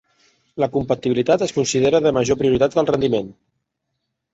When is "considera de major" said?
1.59-2.43